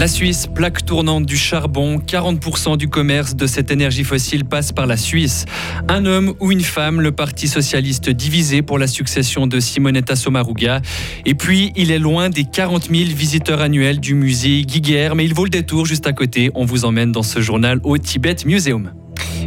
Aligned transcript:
La 0.00 0.08
Suisse, 0.08 0.46
plaque 0.46 0.86
tournante 0.86 1.26
du 1.26 1.36
charbon, 1.36 1.98
40% 1.98 2.78
du 2.78 2.88
commerce 2.88 3.36
de 3.36 3.46
cette 3.46 3.70
énergie 3.70 4.02
fossile 4.02 4.46
passe 4.46 4.72
par 4.72 4.86
la 4.86 4.96
Suisse. 4.96 5.44
Un 5.88 6.06
homme 6.06 6.32
ou 6.40 6.52
une 6.52 6.62
femme, 6.62 7.02
le 7.02 7.12
Parti 7.12 7.48
socialiste 7.48 8.08
divisé 8.08 8.62
pour 8.62 8.78
la 8.78 8.86
succession 8.86 9.46
de 9.46 9.60
Simonetta 9.60 10.16
Sommaruga. 10.16 10.80
Et 11.26 11.34
puis, 11.34 11.74
il 11.76 11.90
est 11.90 11.98
loin 11.98 12.30
des 12.30 12.44
40 12.44 12.88
000 12.90 13.10
visiteurs 13.14 13.60
annuels 13.60 14.00
du 14.00 14.14
musée 14.14 14.62
Guiguerre, 14.62 15.16
mais 15.16 15.26
il 15.26 15.34
vaut 15.34 15.44
le 15.44 15.50
détour 15.50 15.84
juste 15.84 16.06
à 16.06 16.14
côté. 16.14 16.50
On 16.54 16.64
vous 16.64 16.86
emmène 16.86 17.12
dans 17.12 17.22
ce 17.22 17.42
journal 17.42 17.78
au 17.84 17.98
Tibet 17.98 18.36
Museum. 18.46 18.92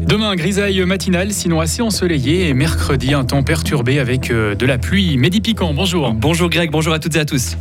Demain, 0.01 0.35
grisaille 0.35 0.85
matinale, 0.85 1.31
sinon 1.31 1.61
assez 1.61 1.81
ensoleillé. 1.81 2.49
Et 2.49 2.53
mercredi, 2.53 3.15
un 3.15 3.23
temps 3.25 3.41
perturbé 3.41 3.97
avec 3.97 4.29
euh, 4.29 4.53
de 4.53 4.67
la 4.67 4.77
pluie. 4.77 5.17
Mehdi 5.17 5.41
Piquant, 5.41 5.73
bonjour. 5.73 6.13
Bonjour 6.13 6.51
Greg, 6.51 6.69
bonjour 6.69 6.93
à 6.93 6.99
toutes 6.99 7.15
et 7.15 7.19
à 7.21 7.25
tous. 7.25 7.57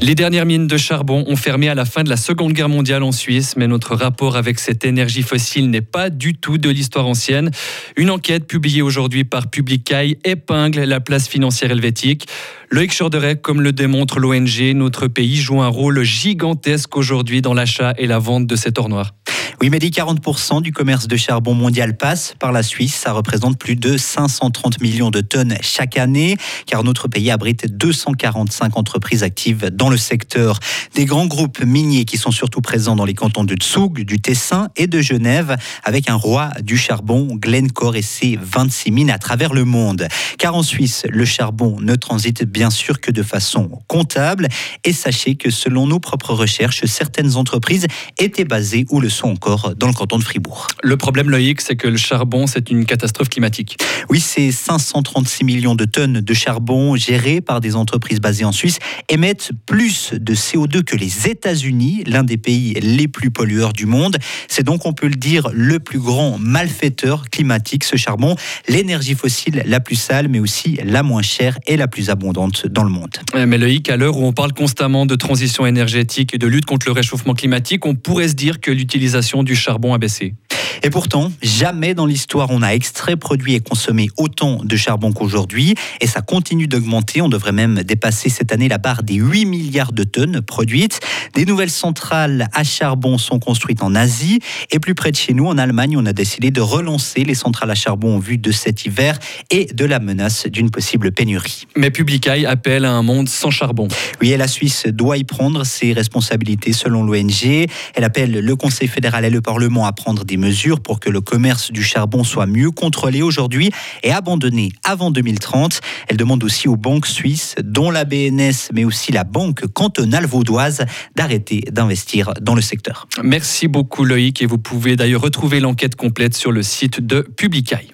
Les 0.00 0.14
dernières 0.14 0.46
mines 0.46 0.68
de 0.68 0.76
charbon 0.76 1.24
ont 1.26 1.34
fermé 1.34 1.68
à 1.68 1.74
la 1.74 1.84
fin 1.84 2.04
de 2.04 2.08
la 2.08 2.16
Seconde 2.16 2.52
Guerre 2.52 2.68
mondiale 2.68 3.02
en 3.02 3.10
Suisse, 3.10 3.56
mais 3.56 3.66
notre 3.66 3.96
rapport 3.96 4.36
avec 4.36 4.60
cette 4.60 4.84
énergie 4.84 5.22
fossile 5.22 5.70
n'est 5.70 5.80
pas 5.80 6.08
du 6.08 6.34
tout 6.34 6.56
de 6.56 6.70
l'histoire 6.70 7.06
ancienne. 7.06 7.50
Une 7.96 8.08
enquête 8.10 8.46
publiée 8.46 8.80
aujourd'hui 8.80 9.24
par 9.24 9.50
Publicaille 9.50 10.16
épingle 10.24 10.84
la 10.84 11.00
place 11.00 11.26
financière 11.26 11.72
helvétique. 11.72 12.28
Loïc 12.70 12.96
Chorderet, 12.96 13.36
comme 13.36 13.60
le 13.60 13.72
démontre 13.72 14.20
l'ONG, 14.20 14.72
notre 14.72 15.08
pays 15.08 15.36
joue 15.36 15.62
un 15.62 15.68
rôle 15.68 16.04
gigantesque 16.04 16.96
aujourd'hui 16.96 17.42
dans 17.42 17.54
l'achat 17.54 17.92
et 17.98 18.06
la 18.06 18.20
vente 18.20 18.46
de 18.46 18.54
cet 18.54 18.78
or 18.78 18.88
noir. 18.88 19.14
Oui, 19.60 19.70
mais 19.70 19.80
dit 19.80 19.90
40% 19.90 20.62
du 20.62 20.70
commerce 20.70 21.08
de 21.08 21.16
charbon 21.16 21.52
mondial 21.52 21.96
passe 21.96 22.36
par 22.38 22.52
la 22.52 22.62
Suisse. 22.62 22.94
Ça 22.94 23.10
représente 23.10 23.58
plus 23.58 23.74
de 23.74 23.96
530 23.96 24.80
millions 24.80 25.10
de 25.10 25.20
tonnes 25.20 25.56
chaque 25.62 25.96
année, 25.96 26.36
car 26.66 26.84
notre 26.84 27.08
pays 27.08 27.28
abrite 27.32 27.66
245 27.66 28.76
entreprises 28.76 29.24
actives 29.24 29.70
dans 29.72 29.90
le 29.90 29.96
secteur. 29.96 30.60
Des 30.94 31.06
grands 31.06 31.26
groupes 31.26 31.60
miniers 31.64 32.04
qui 32.04 32.18
sont 32.18 32.30
surtout 32.30 32.60
présents 32.60 32.94
dans 32.94 33.04
les 33.04 33.14
cantons 33.14 33.42
de 33.42 33.56
Tsug, 33.56 34.04
du 34.04 34.20
Tessin 34.20 34.68
et 34.76 34.86
de 34.86 35.00
Genève, 35.00 35.56
avec 35.82 36.08
un 36.08 36.14
roi 36.14 36.50
du 36.62 36.76
charbon, 36.76 37.26
Glencore, 37.34 37.96
et 37.96 38.02
ses 38.02 38.38
26 38.40 38.92
mines 38.92 39.10
à 39.10 39.18
travers 39.18 39.52
le 39.52 39.64
monde. 39.64 40.06
Car 40.38 40.54
en 40.54 40.62
Suisse, 40.62 41.04
le 41.10 41.24
charbon 41.24 41.80
ne 41.80 41.96
transite 41.96 42.44
bien 42.44 42.70
sûr 42.70 43.00
que 43.00 43.10
de 43.10 43.24
façon 43.24 43.82
comptable. 43.88 44.46
Et 44.84 44.92
sachez 44.92 45.34
que 45.34 45.50
selon 45.50 45.88
nos 45.88 45.98
propres 45.98 46.34
recherches, 46.34 46.84
certaines 46.84 47.34
entreprises 47.34 47.88
étaient 48.18 48.44
basées 48.44 48.86
ou 48.90 49.00
le 49.00 49.08
sont 49.08 49.30
encore 49.30 49.47
dans 49.76 49.88
le 49.88 49.92
canton 49.92 50.18
de 50.18 50.24
Fribourg. 50.24 50.66
Le 50.82 50.96
problème, 50.96 51.30
Loïc, 51.30 51.60
c'est 51.60 51.76
que 51.76 51.88
le 51.88 51.96
charbon, 51.96 52.46
c'est 52.46 52.70
une 52.70 52.84
catastrophe 52.84 53.28
climatique. 53.28 53.78
Oui, 54.08 54.20
c'est 54.20 54.50
536 54.50 55.44
millions 55.44 55.74
de 55.74 55.84
tonnes 55.84 56.20
de 56.20 56.34
charbon 56.34 56.96
gérées 56.96 57.40
par 57.40 57.60
des 57.60 57.76
entreprises 57.76 58.20
basées 58.20 58.44
en 58.44 58.52
Suisse 58.52 58.78
émettent 59.08 59.50
plus 59.66 60.12
de 60.12 60.34
CO2 60.34 60.82
que 60.82 60.96
les 60.96 61.28
États-Unis, 61.28 62.04
l'un 62.06 62.24
des 62.24 62.36
pays 62.36 62.74
les 62.74 63.08
plus 63.08 63.30
pollueurs 63.30 63.72
du 63.72 63.86
monde. 63.86 64.18
C'est 64.48 64.62
donc, 64.62 64.86
on 64.86 64.92
peut 64.92 65.08
le 65.08 65.16
dire, 65.16 65.48
le 65.52 65.78
plus 65.78 65.98
grand 65.98 66.38
malfaiteur 66.38 67.28
climatique, 67.30 67.84
ce 67.84 67.96
charbon, 67.96 68.36
l'énergie 68.68 69.14
fossile 69.14 69.62
la 69.66 69.80
plus 69.80 69.96
sale, 69.96 70.28
mais 70.28 70.40
aussi 70.40 70.78
la 70.84 71.02
moins 71.02 71.22
chère 71.22 71.58
et 71.66 71.76
la 71.76 71.88
plus 71.88 72.10
abondante 72.10 72.66
dans 72.66 72.84
le 72.84 72.90
monde. 72.90 73.16
Mais 73.34 73.58
Loïc, 73.58 73.88
à 73.90 73.96
l'heure 73.96 74.16
où 74.16 74.24
on 74.24 74.32
parle 74.32 74.52
constamment 74.52 75.06
de 75.06 75.14
transition 75.14 75.66
énergétique 75.66 76.34
et 76.34 76.38
de 76.38 76.46
lutte 76.46 76.66
contre 76.66 76.86
le 76.86 76.92
réchauffement 76.92 77.34
climatique, 77.34 77.86
on 77.86 77.94
pourrait 77.94 78.28
se 78.28 78.34
dire 78.34 78.60
que 78.60 78.70
l'utilisation 78.70 79.37
du 79.42 79.54
charbon 79.54 79.94
a 79.94 79.98
baissé. 79.98 80.34
Et 80.82 80.90
pourtant, 80.90 81.32
jamais 81.42 81.94
dans 81.94 82.06
l'histoire 82.06 82.48
on 82.50 82.62
a 82.62 82.70
extrait, 82.70 83.16
produit 83.16 83.54
et 83.54 83.60
consommé 83.60 84.08
autant 84.16 84.60
de 84.62 84.76
charbon 84.76 85.12
qu'aujourd'hui. 85.12 85.74
Et 86.00 86.06
ça 86.06 86.20
continue 86.20 86.66
d'augmenter. 86.66 87.20
On 87.20 87.28
devrait 87.28 87.52
même 87.52 87.82
dépasser 87.82 88.28
cette 88.28 88.52
année 88.52 88.68
la 88.68 88.78
barre 88.78 89.02
des 89.02 89.14
8 89.14 89.44
milliards 89.44 89.92
de 89.92 90.04
tonnes 90.04 90.40
produites. 90.40 91.00
Des 91.34 91.44
nouvelles 91.44 91.70
centrales 91.70 92.48
à 92.54 92.64
charbon 92.64 93.18
sont 93.18 93.38
construites 93.38 93.82
en 93.82 93.94
Asie. 93.94 94.40
Et 94.70 94.78
plus 94.78 94.94
près 94.94 95.10
de 95.10 95.16
chez 95.16 95.34
nous, 95.34 95.46
en 95.46 95.58
Allemagne, 95.58 95.96
on 95.96 96.06
a 96.06 96.12
décidé 96.12 96.50
de 96.50 96.60
relancer 96.60 97.24
les 97.24 97.34
centrales 97.34 97.70
à 97.70 97.74
charbon 97.74 98.16
en 98.16 98.18
vue 98.18 98.38
de 98.38 98.52
cet 98.52 98.84
hiver 98.84 99.18
et 99.50 99.66
de 99.66 99.84
la 99.84 99.98
menace 99.98 100.46
d'une 100.46 100.70
possible 100.70 101.12
pénurie. 101.12 101.66
Mais 101.76 101.90
Publicaille 101.90 102.46
appelle 102.46 102.84
à 102.84 102.92
un 102.92 103.02
monde 103.02 103.28
sans 103.28 103.50
charbon. 103.50 103.88
Oui, 104.20 104.32
et 104.32 104.36
la 104.36 104.48
Suisse 104.48 104.86
doit 104.86 105.16
y 105.16 105.24
prendre 105.24 105.64
ses 105.64 105.92
responsabilités 105.92 106.72
selon 106.72 107.02
l'ONG. 107.02 107.66
Elle 107.94 108.04
appelle 108.04 108.32
le 108.32 108.56
Conseil 108.56 108.88
fédéral 108.88 109.24
et 109.24 109.30
le 109.30 109.40
Parlement 109.40 109.86
à 109.86 109.92
prendre 109.92 110.24
des 110.24 110.36
mesures 110.36 110.67
pour 110.76 111.00
que 111.00 111.10
le 111.10 111.20
commerce 111.20 111.72
du 111.72 111.82
charbon 111.82 112.24
soit 112.24 112.46
mieux 112.46 112.70
contrôlé 112.70 113.22
aujourd'hui 113.22 113.70
et 114.02 114.12
abandonné 114.12 114.70
avant 114.84 115.10
2030. 115.10 115.80
Elle 116.08 116.16
demande 116.16 116.44
aussi 116.44 116.68
aux 116.68 116.76
banques 116.76 117.06
suisses, 117.06 117.54
dont 117.62 117.90
la 117.90 118.04
BNS, 118.04 118.70
mais 118.72 118.84
aussi 118.84 119.12
la 119.12 119.24
banque 119.24 119.66
cantonale 119.72 120.26
vaudoise, 120.26 120.84
d'arrêter 121.16 121.62
d'investir 121.70 122.34
dans 122.40 122.54
le 122.54 122.62
secteur. 122.62 123.06
Merci 123.22 123.68
beaucoup 123.68 124.04
Loïc 124.04 124.42
et 124.42 124.46
vous 124.46 124.58
pouvez 124.58 124.96
d'ailleurs 124.96 125.22
retrouver 125.22 125.60
l'enquête 125.60 125.96
complète 125.96 126.34
sur 126.34 126.52
le 126.52 126.62
site 126.62 127.00
de 127.00 127.20
Publicaille. 127.20 127.92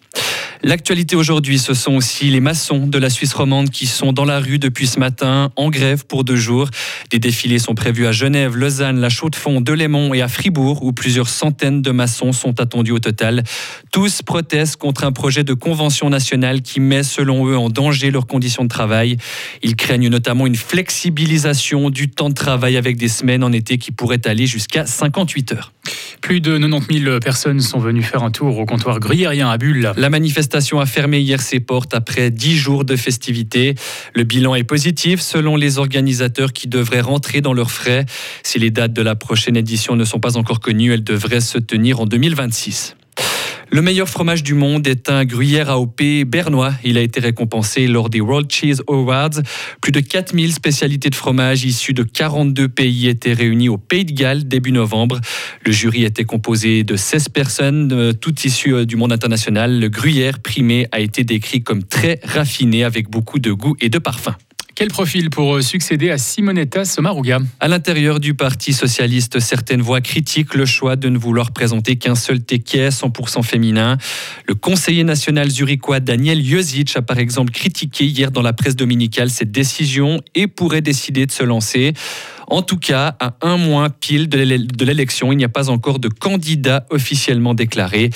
L'actualité 0.67 1.15
aujourd'hui, 1.15 1.59
ce 1.59 1.75
sont 1.75 1.93
aussi 1.93 2.31
les 2.31 2.41
maçons 2.41 2.87
de 2.87 2.97
la 2.97 3.11
Suisse 3.11 3.35
romande 3.35 3.69
qui 3.69 3.87
sont 3.87 4.15
dans 4.15 4.25
la 4.25 4.41
rue 4.41 4.59
depuis 4.59 4.87
ce 4.87 4.99
matin, 4.99 5.53
en 5.57 5.69
grève 5.69 6.07
pour 6.07 6.25
deux 6.25 6.37
jours. 6.37 6.71
Des 7.11 7.19
défilés 7.19 7.59
sont 7.59 7.75
prévus 7.75 8.07
à 8.07 8.13
Genève, 8.13 8.57
Lausanne, 8.57 8.99
La 8.99 9.11
Chaux-de-Fonds, 9.11 9.61
Delémont 9.61 10.15
et 10.15 10.23
à 10.23 10.29
Fribourg, 10.29 10.83
où 10.83 10.95
plusieurs 10.95 11.29
centaines 11.29 11.83
de 11.83 11.91
maçons 11.91 12.33
sont 12.33 12.63
attendus 12.63 12.93
au 12.93 12.99
total. 12.99 13.45
Tous 13.93 14.23
protestent 14.23 14.77
contre 14.77 15.05
un 15.05 15.13
projet 15.13 15.45
de 15.45 15.53
convention 15.53 16.09
nationale 16.09 16.63
qui 16.63 16.81
met, 16.81 17.03
selon 17.03 17.47
eux, 17.47 17.59
en 17.59 17.69
danger 17.69 18.11
leurs 18.11 18.27
conditions 18.27 18.65
de 18.65 18.71
travail. 18.71 19.19
Ils 19.63 19.77
craignent 19.77 20.09
notamment 20.09 20.47
une 20.47 20.57
flexibilisation 20.57 21.91
du 21.91 22.09
temps 22.09 22.31
de 22.31 22.35
travail 22.35 22.79
avec 22.79 22.97
des 22.97 23.09
semaines 23.09 23.45
en 23.45 23.53
été 23.53 23.77
qui 23.77 23.93
pourraient 23.93 24.27
aller 24.27 24.47
jusqu'à 24.47 24.87
58 24.87 25.53
heures. 25.53 25.75
Plus 26.23 26.41
de 26.41 26.57
90 26.57 27.03
000 27.03 27.21
personnes 27.21 27.61
sont 27.61 27.79
venues 27.79 28.03
faire 28.03 28.23
un 28.23 28.31
tour 28.31 28.57
au 28.57 28.65
comptoir 28.65 28.99
gruyérien 28.99 29.51
à 29.51 29.59
Bulle. 29.59 29.93
La 29.99 30.09
manifestation 30.09 30.54
a 30.55 30.87
fermé 30.87 31.21
hier 31.21 31.41
ses 31.41 31.61
portes 31.61 31.95
après 31.95 32.31
10 32.31 32.57
jours 32.57 32.85
de 32.85 32.97
festivités. 32.97 33.75
Le 34.15 34.25
bilan 34.25 34.55
est 34.55 34.65
positif 34.65 35.21
selon 35.21 35.57
les 35.57 35.79
organisateurs 35.79 36.53
qui 36.53 36.69
devraient 36.69 37.01
rentrer 37.01 37.41
dans 37.41 37.53
leurs 37.53 37.71
frais. 37.71 38.07
Si 38.43 38.59
les 38.59 38.71
dates 38.71 38.93
de 38.93 39.03
la 39.03 39.17
prochaine 39.17 39.57
édition 39.57 39.97
ne 39.97 40.05
sont 40.05 40.21
pas 40.21 40.37
encore 40.37 40.61
connues, 40.61 40.93
elles 40.93 41.05
devraient 41.05 41.41
se 41.41 41.59
tenir 41.59 42.01
en 42.01 42.07
2026. 42.07 42.97
Le 43.75 43.83
meilleur 43.83 44.09
fromage 44.09 44.45
du 44.45 44.55
monde 44.55 44.87
est 44.87 45.11
un 45.11 45.25
gruyère 45.25 45.69
AOP 45.69 46.01
bernois. 46.29 46.75
Il 46.85 46.97
a 46.97 47.01
été 47.01 47.19
récompensé 47.19 47.89
lors 47.89 48.09
des 48.09 48.21
World 48.21 48.49
Cheese 48.49 48.81
Awards. 48.87 49.43
Plus 49.81 49.91
de 49.91 49.99
4000 49.99 50.53
spécialités 50.53 51.11
de 51.11 51.15
fromage 51.17 51.65
issues 51.65 51.93
de 51.93 52.05
42 52.05 52.69
pays 52.69 53.09
étaient 53.09 53.33
réunies 53.33 53.69
au 53.69 53.77
Pays 53.77 54.05
de 54.05 54.13
Galles 54.13 54.47
début 54.47 54.71
novembre. 54.71 55.21
Le 55.67 55.73
jury 55.73 56.05
était 56.05 56.23
composé 56.23 56.85
de 56.85 56.95
16 56.95 57.31
personnes, 57.31 57.93
euh, 57.93 58.13
toutes 58.13 58.45
issues 58.45 58.75
euh, 58.75 58.87
du 58.87 58.95
monde 58.95 59.11
international. 59.13 59.81
Le 59.81 59.89
gruyère 59.89 60.39
primé 60.39 60.87
a 60.93 61.01
été 61.01 61.25
décrit 61.25 61.65
comme 61.65 61.83
très 61.83 62.21
raffiné 62.23 62.85
avec 62.85 63.11
beaucoup 63.11 63.41
de 63.41 63.51
goût 63.51 63.75
et 63.81 63.89
de 63.89 63.99
parfum. 63.99 64.37
Quel 64.77 64.89
profil 64.89 65.31
pour 65.31 65.55
euh, 65.55 65.63
succéder 65.63 66.11
à 66.11 66.19
Simonetta 66.19 66.85
Sommaruga? 66.85 67.39
À 67.61 67.69
l'intérieur 67.69 68.19
du 68.19 68.35
Parti 68.35 68.73
socialiste, 68.73 69.39
certaines 69.39 69.83
voix 69.83 70.01
critiquent 70.01 70.55
le 70.55 70.67
choix 70.67 70.97
de 70.97 71.09
ne 71.09 71.17
vouloir 71.17 71.53
présenter 71.53 71.95
qu'un 71.95 72.17
seul 72.17 72.41
téquet 72.41 72.89
100% 72.89 73.45
féminin. 73.45 73.99
Le 74.49 74.57
conseiller 74.57 75.05
national 75.05 75.49
zurichois 75.49 76.01
Daniel 76.01 76.45
Jozic 76.45 76.97
a 76.97 77.03
par 77.03 77.21
exemple 77.21 77.53
critiqué 77.53 78.05
hier 78.05 78.33
dans 78.33 78.43
la 78.43 78.53
presse 78.53 78.75
dominicale 78.75 79.31
cette 79.31 79.53
décision 79.53 80.21
et 80.35 80.49
pourrait 80.49 80.83
décider 80.83 81.25
de 81.27 81.31
se 81.31 81.45
lancer. 81.45 81.93
En 82.49 82.63
tout 82.63 82.79
cas, 82.79 83.17
à 83.21 83.37
un 83.43 83.57
mois 83.57 83.91
pile 83.91 84.29
de 84.29 84.85
l'élection, 84.85 85.31
il 85.31 85.37
n'y 85.37 85.45
a 85.45 85.49
pas 85.49 85.71
encore 85.71 86.01
de 86.01 86.09
candidat 86.09 86.85
officiellement 86.91 87.55
déclaré. 87.55 88.11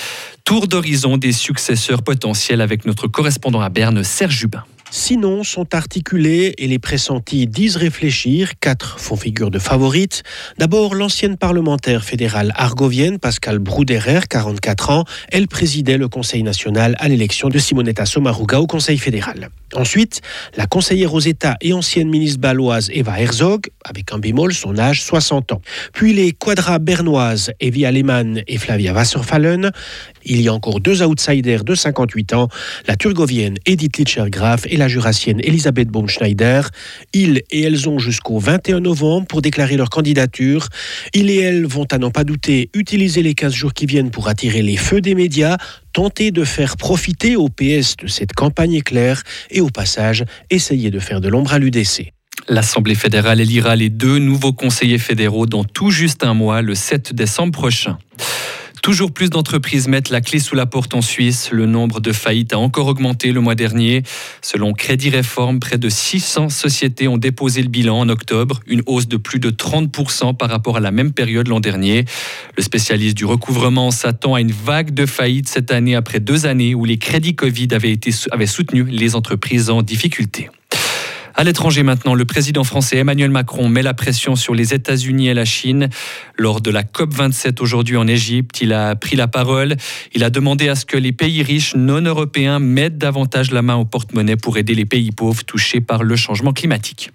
Tour 0.45 0.67
d'horizon 0.67 1.19
des 1.19 1.33
successeurs 1.33 2.03
potentiels 2.03 2.61
avec 2.61 2.85
notre 2.85 3.07
correspondant 3.07 3.61
à 3.61 3.69
Berne, 3.69 4.03
Serge 4.03 4.37
Jubin. 4.37 4.65
Six 4.91 5.19
noms 5.19 5.45
sont 5.45 5.75
articulés 5.75 6.55
et 6.57 6.67
les 6.67 6.79
pressentis 6.79 7.47
disent 7.47 7.77
réfléchir. 7.77 8.59
Quatre 8.59 8.99
font 8.99 9.17
figure 9.17 9.51
de 9.51 9.59
favorites. 9.59 10.23
D'abord, 10.57 10.95
l'ancienne 10.95 11.37
parlementaire 11.37 12.05
fédérale 12.05 12.53
argovienne, 12.57 13.19
Pascal 13.19 13.59
Brouderer, 13.59 14.21
44 14.29 14.91
ans. 14.91 15.05
Elle 15.31 15.47
présidait 15.47 15.99
le 15.99 16.09
Conseil 16.09 16.43
national 16.43 16.97
à 16.99 17.09
l'élection 17.09 17.51
de 17.51 17.59
Simonetta 17.59 18.07
Sommaruga 18.07 18.61
au 18.61 18.67
Conseil 18.67 18.97
fédéral. 18.97 19.51
Ensuite, 19.75 20.23
la 20.57 20.67
conseillère 20.67 21.13
aux 21.13 21.21
États 21.21 21.57
et 21.61 21.75
ancienne 21.75 22.09
ministre 22.09 22.41
baloise 22.41 22.89
Eva 22.91 23.21
Herzog, 23.21 23.67
avec 23.85 24.13
un 24.15 24.19
bémol, 24.19 24.55
son 24.55 24.79
âge 24.79 25.03
60 25.03 25.53
ans. 25.53 25.61
Puis 25.93 26.15
les 26.15 26.33
quadras 26.33 26.79
bernoises 26.79 27.53
Evi 27.61 27.85
Alemann 27.85 28.41
et 28.47 28.57
Flavia 28.57 28.95
Wasserfallen. 28.95 29.71
Il 30.25 30.41
y 30.41 30.49
a 30.49 30.55
encore 30.55 30.81
deux 30.81 31.03
outsiders 31.03 31.65
de 31.65 31.75
58 31.75 32.33
ans, 32.33 32.49
la 32.87 32.97
turgovienne 32.97 33.59
Edith 33.67 33.99
Litcher-Graf 33.99 34.67
et 34.71 34.78
la 34.79 34.89
jurassienne 34.89 35.41
Elisabeth 35.43 35.89
Baumschneider. 35.89 36.63
Ils 37.13 37.43
et 37.51 37.63
elles 37.63 37.89
ont 37.89 37.99
jusqu'au 37.99 38.39
21 38.39 38.81
novembre 38.81 39.27
pour 39.27 39.43
déclarer 39.43 39.77
leur 39.77 39.91
candidature. 39.91 40.69
Ils 41.15 41.31
et 41.31 41.41
elles 41.41 41.67
vont 41.67 41.87
à 41.91 41.99
n'en 41.99 42.11
pas 42.11 42.25
douter 42.25 42.71
utiliser 42.75 43.23
les 43.23 43.35
15 43.35 43.53
jours 43.53 43.75
qui 43.75 43.87
viennent 43.87 44.11
pour 44.11 44.29
attirer 44.29 44.63
les 44.63 44.77
feux 44.77 45.01
des 45.01 45.15
médias, 45.15 45.57
tenter 45.93 46.31
de 46.31 46.45
faire 46.45 46.77
profiter 46.77 47.37
au 47.37 47.49
PS 47.49 47.97
de 47.97 48.07
cette 48.07 48.33
campagne 48.33 48.75
éclair 48.75 49.23
et 49.51 49.61
au 49.61 49.69
passage 49.69 50.25
essayer 50.51 50.91
de 50.91 50.99
faire 50.99 51.21
de 51.21 51.29
l'ombre 51.29 51.53
à 51.53 51.59
l'UDC. 51.59 52.13
L'Assemblée 52.49 52.95
fédérale 52.95 53.41
élira 53.41 53.77
les 53.77 53.91
deux 53.91 54.19
nouveaux 54.19 54.53
conseillers 54.53 54.99
fédéraux 54.99 55.47
dans 55.47 55.65
tout 55.65 55.91
juste 55.91 56.25
un 56.25 56.35
mois, 56.35 56.63
le 56.63 56.75
7 56.75 57.13
décembre 57.13 57.53
prochain. 57.53 57.99
Toujours 58.83 59.13
plus 59.13 59.31
d'entreprises 59.31 59.89
mettent 59.89 60.11
la 60.11 60.21
clé 60.21 60.39
sous 60.39 60.55
la 60.55 60.67
porte 60.67 60.95
en 60.95 61.03
Suisse. 61.03 61.51
Le 61.53 61.67
nombre 61.67 62.01
de 62.01 62.13
faillites 62.13 62.53
a 62.53 62.59
encore 62.59 62.87
augmenté 62.87 63.33
le 63.33 63.41
mois 63.41 63.55
dernier. 63.55 64.03
Selon 64.43 64.73
Crédit 64.73 65.11
Réforme, 65.11 65.61
près 65.61 65.79
de 65.79 65.89
600 65.89 66.49
sociétés 66.49 67.09
ont 67.09 67.19
déposé 67.19 67.63
le 67.63 67.69
bilan 67.69 67.99
en 67.99 68.09
octobre, 68.09 68.61
une 68.67 68.83
hausse 68.87 69.09
de 69.09 69.17
plus 69.17 69.41
de 69.41 69.51
30% 69.51 70.37
par 70.37 70.49
rapport 70.49 70.77
à 70.77 70.81
la 70.81 70.91
même 70.91 71.13
période 71.13 71.49
l'an 71.49 71.61
dernier. 71.61 72.05
Le 72.57 72.63
spécialiste 72.63 73.17
du 73.17 73.25
recouvrement 73.25 73.91
s'attend 73.91 74.35
à 74.35 74.41
une 74.41 74.53
vague 74.53 74.93
de 74.93 75.07
faillites 75.07 75.49
cette 75.49 75.71
année 75.71 75.95
après 75.95 76.21
deux 76.21 76.47
années 76.47 76.75
où 76.75 76.85
les 76.85 76.99
crédits 76.99 77.35
Covid 77.35 77.69
avaient, 77.73 77.99
avaient 78.31 78.47
soutenu 78.47 78.85
les 78.85 79.15
entreprises 79.15 79.71
en 79.71 79.83
difficulté. 79.83 80.51
À 81.39 81.45
l'étranger 81.45 81.85
maintenant, 81.85 82.17
le 82.17 82.25
président 82.25 82.65
français 82.65 82.97
Emmanuel 82.97 83.31
Macron 83.31 83.69
met 83.69 83.83
la 83.83 83.95
pression 83.95 84.35
sur 84.35 84.57
les 84.57 84.75
États-Unis 84.75 85.29
et 85.29 85.35
la 85.35 85.45
Chine. 85.45 85.89
Lors 86.37 86.61
de 86.61 86.69
la 86.73 86.83
COP27 86.83 87.63
aujourd'hui 87.63 87.97
en 87.97 88.09
Égypte, 88.09 88.61
il 88.61 88.73
a 88.73 88.97
pris 88.97 89.15
la 89.15 89.29
parole. 89.29 89.77
Il 90.17 90.25
a 90.25 90.31
demandé 90.31 90.69
à 90.69 90.75
ce 90.75 90.85
que 90.85 90.97
les 90.97 91.13
pays 91.13 91.45
riches 91.45 91.77
non 91.77 92.01
européens 92.01 92.59
mettent 92.59 92.99
davantage 92.99 93.53
la 93.53 93.63
main 93.63 93.77
au 93.77 93.85
porte-monnaie 93.85 94.35
pour 94.35 94.59
aider 94.59 94.75
les 94.75 94.85
pays 94.85 95.13
pauvres 95.13 95.45
touchés 95.45 95.81
par 95.81 96.03
le 96.03 96.17
changement 96.17 96.53
climatique. 96.53 97.13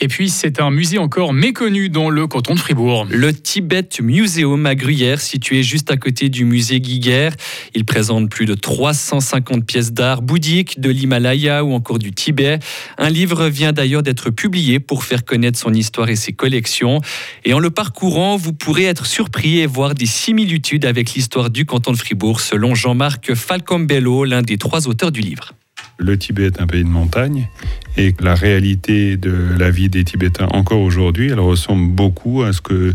Et 0.00 0.08
puis, 0.08 0.30
c'est 0.30 0.58
un 0.58 0.70
musée 0.70 0.96
encore 0.96 1.34
méconnu 1.34 1.90
dans 1.90 2.08
le 2.08 2.26
canton 2.26 2.54
de 2.54 2.60
Fribourg. 2.60 3.06
Le 3.10 3.34
Tibet 3.34 3.88
Museum 4.00 4.64
à 4.64 4.74
Gruyère, 4.74 5.20
situé 5.20 5.62
juste 5.62 5.90
à 5.90 5.98
côté 5.98 6.30
du 6.30 6.46
musée 6.46 6.80
Guiguerre. 6.80 7.34
Il 7.74 7.84
présente 7.84 8.30
plus 8.30 8.46
de 8.46 8.54
350 8.54 9.66
pièces 9.66 9.92
d'art 9.92 10.22
bouddhiques 10.22 10.80
de 10.80 10.88
l'Himalaya 10.88 11.62
ou 11.62 11.74
encore 11.74 11.98
du 11.98 12.12
Tibet. 12.12 12.58
Un 12.96 13.10
livre 13.10 13.48
vient 13.48 13.65
d'ailleurs 13.72 14.02
d'être 14.02 14.30
publié 14.30 14.80
pour 14.80 15.04
faire 15.04 15.24
connaître 15.24 15.58
son 15.58 15.72
histoire 15.72 16.08
et 16.08 16.16
ses 16.16 16.32
collections. 16.32 17.00
Et 17.44 17.54
en 17.54 17.58
le 17.58 17.70
parcourant, 17.70 18.36
vous 18.36 18.52
pourrez 18.52 18.84
être 18.84 19.06
surpris 19.06 19.60
et 19.60 19.66
voir 19.66 19.94
des 19.94 20.06
similitudes 20.06 20.84
avec 20.84 21.14
l'histoire 21.14 21.50
du 21.50 21.64
canton 21.64 21.92
de 21.92 21.96
Fribourg, 21.96 22.40
selon 22.40 22.74
Jean-Marc 22.74 23.34
Falcombello, 23.34 24.24
l'un 24.24 24.42
des 24.42 24.58
trois 24.58 24.88
auteurs 24.88 25.12
du 25.12 25.20
livre. 25.20 25.52
Le 25.98 26.18
Tibet 26.18 26.46
est 26.46 26.60
un 26.60 26.66
pays 26.66 26.84
de 26.84 26.88
montagne 26.88 27.48
et 27.96 28.14
la 28.20 28.34
réalité 28.34 29.16
de 29.16 29.32
la 29.58 29.70
vie 29.70 29.88
des 29.88 30.04
Tibétains 30.04 30.48
encore 30.52 30.80
aujourd'hui, 30.80 31.30
elle 31.30 31.40
ressemble 31.40 31.90
beaucoup 31.90 32.42
à 32.42 32.52
ce 32.52 32.60
que 32.60 32.92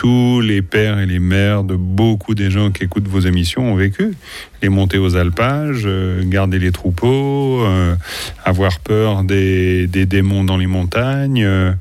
tous 0.00 0.40
les 0.40 0.62
pères 0.62 0.98
et 0.98 1.04
les 1.04 1.18
mères 1.18 1.62
de 1.62 1.76
beaucoup 1.76 2.34
des 2.34 2.50
gens 2.50 2.70
qui 2.70 2.84
écoutent 2.84 3.06
vos 3.06 3.20
émissions 3.20 3.70
ont 3.70 3.74
vécu. 3.74 4.14
Les 4.62 4.70
montées 4.70 4.96
aux 4.96 5.14
alpages, 5.14 5.82
euh, 5.84 6.22
garder 6.24 6.58
les 6.58 6.72
troupeaux, 6.72 7.60
euh, 7.66 7.94
avoir 8.42 8.80
peur 8.80 9.24
des, 9.24 9.86
démons 9.86 10.42
dans 10.42 10.56
les 10.56 10.66
montagnes, 10.66 11.44
euh, 11.44 11.72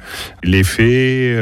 les 0.44 0.66
fées, 0.66 1.34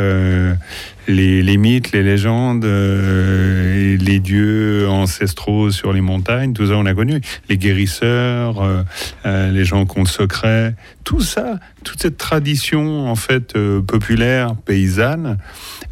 les, 1.07 1.57
mythes, 1.57 1.93
les 1.93 2.03
légendes, 2.03 2.63
les 2.63 4.19
dieux 4.19 4.87
ancestraux 4.87 5.71
sur 5.71 5.93
les 5.93 6.01
montagnes, 6.01 6.53
tout 6.53 6.67
ça 6.67 6.73
on 6.77 6.85
a 6.85 6.93
connu. 6.93 7.21
Les 7.49 7.57
guérisseurs, 7.57 8.85
les 9.25 9.65
gens 9.65 9.87
qui 9.87 9.97
ont 9.97 10.03
le 10.03 10.07
secret, 10.07 10.75
tout 11.03 11.21
ça, 11.21 11.59
toute 11.87 12.01
cette 12.01 12.17
tradition 12.17 13.09
en 13.09 13.15
fait 13.15 13.57
populaire, 13.87 14.55
paysanne, 14.55 15.37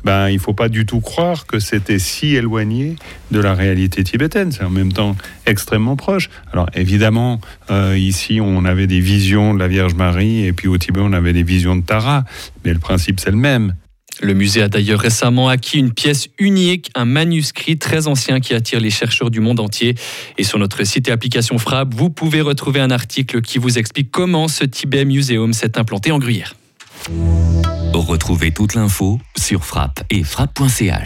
ben, 0.03 0.29
il 0.29 0.39
faut 0.39 0.53
pas 0.53 0.69
du 0.69 0.85
tout 0.85 0.99
croire 0.99 1.47
que 1.47 1.59
c'était 1.59 1.99
si 1.99 2.35
éloigné 2.35 2.95
de 3.31 3.39
la 3.39 3.55
réalité 3.55 4.03
tibétaine. 4.03 4.51
C'est 4.51 4.63
en 4.63 4.69
même 4.69 4.93
temps 4.93 5.15
extrêmement 5.45 5.95
proche. 5.95 6.29
Alors 6.51 6.69
évidemment, 6.73 7.39
euh, 7.71 7.97
ici, 7.97 8.39
on 8.41 8.65
avait 8.65 8.87
des 8.87 8.99
visions 8.99 9.53
de 9.53 9.59
la 9.59 9.67
Vierge 9.67 9.95
Marie, 9.95 10.45
et 10.45 10.53
puis 10.53 10.67
au 10.67 10.77
Tibet, 10.77 10.99
on 11.01 11.13
avait 11.13 11.33
des 11.33 11.43
visions 11.43 11.75
de 11.75 11.81
Tara, 11.81 12.25
mais 12.63 12.73
le 12.73 12.79
principe, 12.79 13.19
c'est 13.19 13.31
le 13.31 13.37
même. 13.37 13.73
Le 14.21 14.33
musée 14.33 14.61
a 14.61 14.69
d'ailleurs 14.69 14.99
récemment 14.99 15.49
acquis 15.49 15.77
une 15.77 15.91
pièce 15.91 16.29
unique, 16.39 16.89
un 16.95 17.05
manuscrit 17.05 17.77
très 17.77 18.07
ancien 18.07 18.39
qui 18.39 18.53
attire 18.53 18.79
les 18.79 18.89
chercheurs 18.89 19.29
du 19.29 19.39
monde 19.39 19.59
entier. 19.59 19.95
Et 20.37 20.43
sur 20.43 20.57
notre 20.57 20.83
site 20.83 21.09
et 21.09 21.11
application 21.11 21.57
Frappe, 21.57 21.93
vous 21.93 22.09
pouvez 22.09 22.41
retrouver 22.41 22.79
un 22.79 22.91
article 22.91 23.41
qui 23.41 23.57
vous 23.57 23.77
explique 23.77 24.11
comment 24.11 24.47
ce 24.47 24.63
Tibet 24.63 25.05
Museum 25.05 25.53
s'est 25.53 25.77
implanté 25.77 26.11
en 26.11 26.19
Gruyère. 26.19 26.55
Retrouvez 27.93 28.51
toute 28.51 28.75
l'info 28.75 29.19
sur 29.37 29.65
frappe 29.65 30.03
et 30.09 30.23
frappe.ch. 30.23 30.93